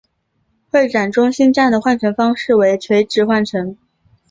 [0.71, 3.77] 会展中心站的换乘方式为垂直换乘。